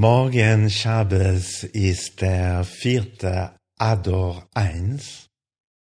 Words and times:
Morgen 0.00 0.70
Schabes 0.70 1.62
ist 1.62 2.22
der 2.22 2.64
vierte 2.64 3.54
Ador 3.78 4.48
1 4.54 5.28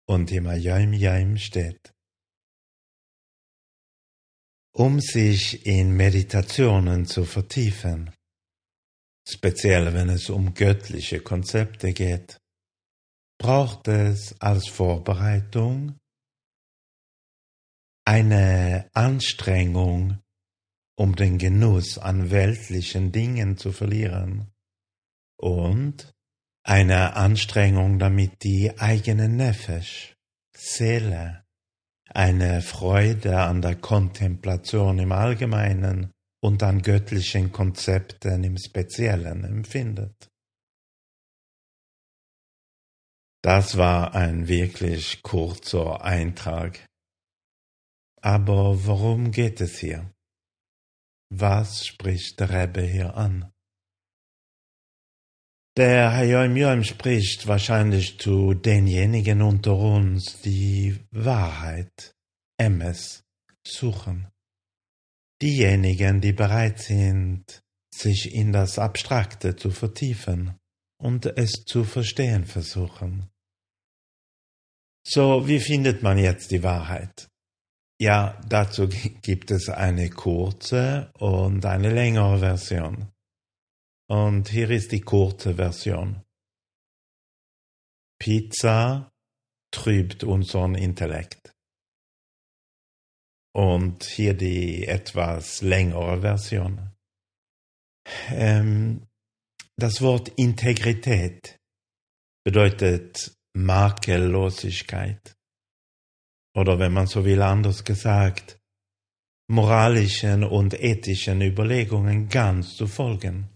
und 0.07 0.31
im 0.31 0.47
Ayim 0.47 0.93
Yim 0.93 1.39
steht. 1.39 1.91
Um 4.75 5.01
sich 5.01 5.65
in 5.65 5.97
Meditationen 5.97 7.07
zu 7.07 7.25
vertiefen, 7.25 8.15
speziell 9.27 9.95
wenn 9.95 10.11
es 10.11 10.29
um 10.29 10.53
göttliche 10.53 11.21
Konzepte 11.21 11.95
geht, 11.95 12.37
braucht 13.39 13.89
es 13.89 14.39
als 14.39 14.69
Vorbereitung 14.69 15.99
eine 18.05 18.87
Anstrengung 18.93 20.19
um 20.97 21.17
den 21.17 21.39
Genuss 21.39 21.99
an 21.99 22.31
weltlichen 22.31 23.13
Dingen 23.13 23.57
zu 23.57 23.73
verlieren 23.73 24.53
und 25.37 26.15
eine 26.63 27.15
Anstrengung, 27.17 27.99
damit 27.99 28.43
die 28.43 28.79
eigene 28.79 29.29
Nefesh, 29.29 30.17
Seele, 30.57 31.45
eine 32.09 32.63
Freude 32.63 33.41
an 33.41 33.61
der 33.61 33.77
Kontemplation 33.77 34.99
im 34.99 35.13
Allgemeinen 35.13 36.13
und 36.41 36.63
an 36.63 36.81
göttlichen 36.83 37.53
Konzepten 37.53 38.45
im 38.45 38.57
Speziellen 38.57 39.45
empfindet. 39.45 40.31
Das 43.43 43.77
war 43.77 44.15
ein 44.15 44.49
wirklich 44.49 45.23
kurzer 45.23 46.03
Eintrag. 46.03 46.87
Aber 48.23 48.87
worum 48.87 49.33
geht 49.33 49.61
es 49.61 49.79
hier? 49.79 50.14
Was 51.37 51.85
spricht 51.85 52.39
der 52.39 52.51
Rebbe 52.51 52.83
hier 52.83 53.17
an? 53.17 53.51
Der 55.77 56.13
Hayom 56.13 56.57
Yom 56.57 56.85
spricht 56.85 57.49
wahrscheinlich 57.49 58.21
zu 58.21 58.55
denjenigen 58.55 59.43
unter 59.43 59.77
uns, 59.77 60.41
die 60.43 60.97
Wahrheit, 61.11 62.15
Emes, 62.57 63.25
suchen. 63.67 64.29
Diejenigen, 65.43 66.21
die 66.21 66.33
bereit 66.33 66.79
sind, 66.79 67.65
sich 67.93 68.33
in 68.33 68.53
das 68.53 68.79
Abstrakte 68.79 69.57
zu 69.57 69.73
vertiefen 69.73 70.57
und 71.03 71.27
es 71.27 71.65
zu 71.67 71.83
verstehen 71.83 72.45
versuchen. 72.45 73.29
So, 75.05 75.49
wie 75.49 75.59
findet 75.59 76.01
man 76.05 76.17
jetzt 76.17 76.53
die 76.53 76.63
Wahrheit? 76.63 77.29
Ja, 78.01 78.41
dazu 78.49 78.89
gibt 78.89 79.51
es 79.51 79.69
eine 79.69 80.11
kurze 80.11 81.13
und 81.15 81.65
eine 81.65 81.91
längere 81.91 82.39
Version. 82.39 83.13
Und 84.09 84.49
hier 84.49 84.71
ist 84.71 84.93
die 84.93 85.01
kurze 85.01 85.55
Version. 85.55 86.23
Pizza 88.21 89.13
trübt 89.73 90.25
unseren 90.25 90.75
Intellekt. 90.75 91.55
Und 93.55 94.05
hier 94.05 94.35
die 94.35 94.87
etwas 94.87 95.63
längere 95.63 96.21
Version. 96.21 96.91
Ähm, 98.31 99.07
das 99.77 100.03
Wort 100.03 100.29
Integrität 100.37 101.61
bedeutet 102.45 103.37
Makellosigkeit 103.57 105.37
oder 106.55 106.79
wenn 106.79 106.93
man 106.93 107.07
so 107.07 107.25
will 107.25 107.43
anders 107.43 107.85
gesagt, 107.85 108.59
moralischen 109.49 110.45
und 110.45 110.75
ethischen 110.75 111.43
Überlegungen 111.43 112.29
ganz 112.29 112.77
zu 112.77 112.87
folgen. 112.87 113.51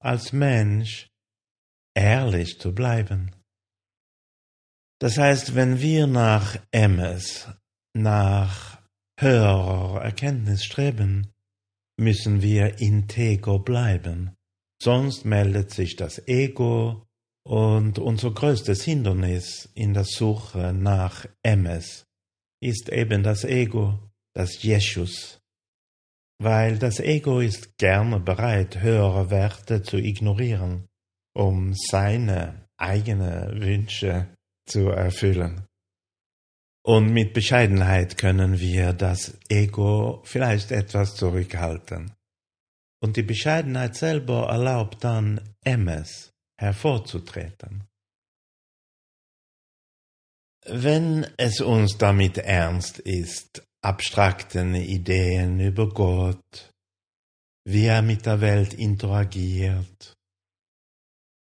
Als 0.00 0.32
Mensch 0.32 1.10
ehrlich 1.94 2.58
zu 2.58 2.74
bleiben. 2.74 3.30
Das 4.98 5.18
heißt, 5.18 5.54
wenn 5.54 5.80
wir 5.80 6.06
nach 6.06 6.56
Emmes, 6.70 7.48
nach 7.94 8.80
höherer 9.18 10.02
Erkenntnis 10.02 10.64
streben, 10.64 11.32
müssen 11.98 12.40
wir 12.40 12.80
integer 12.80 13.58
bleiben, 13.58 14.34
sonst 14.80 15.24
meldet 15.24 15.70
sich 15.70 15.96
das 15.96 16.26
Ego 16.26 17.06
und 17.44 17.98
unser 17.98 18.30
größtes 18.30 18.84
Hindernis 18.84 19.68
in 19.74 19.94
der 19.94 20.04
Suche 20.04 20.72
nach 20.72 21.26
Emes 21.42 22.06
ist 22.60 22.88
eben 22.88 23.22
das 23.22 23.44
Ego, 23.44 23.98
das 24.34 24.62
Jesus. 24.62 25.40
Weil 26.38 26.78
das 26.78 27.00
Ego 27.00 27.40
ist 27.40 27.76
gerne 27.78 28.20
bereit, 28.20 28.80
höhere 28.80 29.30
Werte 29.30 29.82
zu 29.82 29.98
ignorieren, 29.98 30.88
um 31.34 31.74
seine 31.74 32.68
eigenen 32.76 33.60
Wünsche 33.60 34.28
zu 34.66 34.88
erfüllen. 34.88 35.66
Und 36.84 37.12
mit 37.12 37.32
Bescheidenheit 37.32 38.18
können 38.18 38.58
wir 38.58 38.92
das 38.92 39.38
Ego 39.48 40.20
vielleicht 40.24 40.72
etwas 40.72 41.14
zurückhalten. 41.14 42.12
Und 43.00 43.16
die 43.16 43.22
Bescheidenheit 43.22 43.94
selber 43.94 44.48
erlaubt 44.48 45.04
dann 45.04 45.40
Emes, 45.64 46.31
hervorzutreten. 46.62 47.88
Wenn 50.64 51.26
es 51.36 51.60
uns 51.60 51.98
damit 51.98 52.38
ernst 52.38 53.00
ist, 53.00 53.66
abstrakten 53.82 54.76
Ideen 54.76 55.58
über 55.58 55.88
Gott, 55.88 56.70
wie 57.64 57.86
er 57.86 58.02
mit 58.02 58.26
der 58.26 58.40
Welt 58.40 58.74
interagiert 58.74 60.14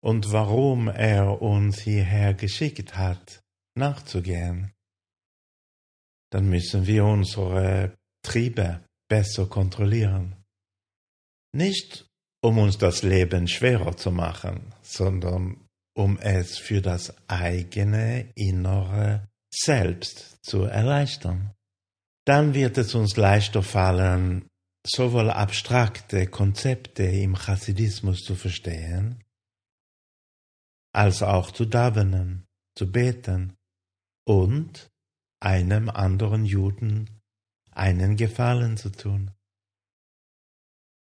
und 0.03 0.31
warum 0.31 0.87
er 0.87 1.41
uns 1.41 1.81
hierher 1.81 2.35
geschickt 2.35 2.95
hat, 2.95 3.41
nachzugehen, 3.75 4.71
dann 6.31 6.47
müssen 6.47 6.85
wir 6.85 7.03
unsere 7.05 7.97
Triebe 8.23 8.85
besser 9.09 9.47
kontrollieren. 9.47 10.35
Nicht 11.51 12.08
um 12.41 12.57
uns 12.57 12.77
das 12.77 13.03
Leben 13.03 13.47
schwerer 13.47 13.95
zu 13.97 14.11
machen, 14.11 14.73
sondern 14.81 15.67
um 15.95 16.17
es 16.19 16.57
für 16.57 16.81
das 16.81 17.13
eigene 17.27 18.31
innere 18.35 19.27
Selbst 19.53 20.43
zu 20.43 20.63
erleichtern. 20.63 21.53
Dann 22.25 22.53
wird 22.53 22.77
es 22.77 22.95
uns 22.95 23.17
leichter 23.17 23.63
fallen, 23.63 24.47
sowohl 24.85 25.29
abstrakte 25.29 26.27
Konzepte 26.27 27.03
im 27.03 27.35
Chassidismus 27.35 28.19
zu 28.19 28.35
verstehen, 28.35 29.23
als 30.93 31.21
auch 31.21 31.51
zu 31.51 31.65
davenen, 31.65 32.45
zu 32.75 32.91
beten 32.91 33.57
und 34.25 34.89
einem 35.41 35.89
anderen 35.89 36.45
Juden 36.45 37.09
einen 37.71 38.15
Gefallen 38.15 38.77
zu 38.77 38.91
tun. 38.91 39.31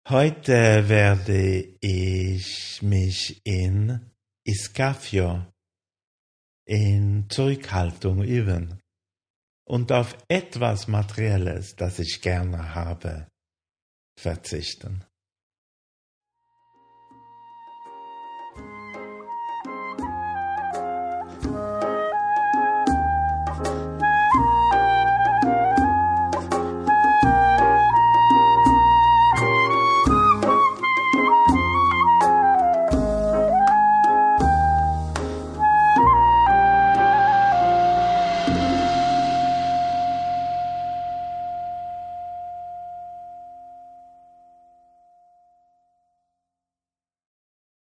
Heute 0.09 0.89
werde 0.89 1.77
ich 1.79 2.81
mich 2.81 3.39
in 3.45 4.11
Iskafio, 4.45 5.45
in 6.65 7.29
Zurückhaltung 7.29 8.21
üben 8.21 8.81
und 9.65 9.93
auf 9.93 10.17
etwas 10.27 10.89
Materielles, 10.89 11.77
das 11.77 11.99
ich 11.99 12.21
gerne 12.21 12.75
habe, 12.75 13.29
verzichten. 14.19 15.05